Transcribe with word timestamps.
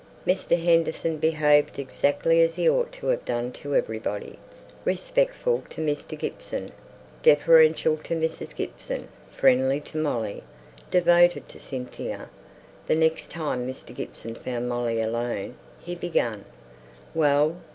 Mr. 0.25 0.59
Henderson 0.59 1.17
behaved 1.17 1.77
exactly 1.77 2.41
as 2.41 2.55
he 2.55 2.67
ought 2.67 2.91
to 2.91 3.05
have 3.05 3.23
done 3.23 3.51
to 3.51 3.75
everybody: 3.75 4.39
respectful 4.83 5.61
to 5.69 5.79
Mr. 5.79 6.17
Gibson, 6.17 6.71
deferential 7.21 7.97
to 7.97 8.15
Mrs. 8.15 8.55
Gibson, 8.55 9.09
friendly 9.37 9.79
to 9.81 9.99
Molly, 9.99 10.41
devoted 10.89 11.47
to 11.49 11.59
Cynthia. 11.59 12.31
The 12.87 12.95
next 12.95 13.29
time 13.29 13.67
Mr. 13.67 13.93
Gibson 13.93 14.33
found 14.33 14.67
Molly 14.67 14.99
alone, 14.99 15.53
he 15.79 15.93
began, 15.93 16.45
"Well! 17.13 17.57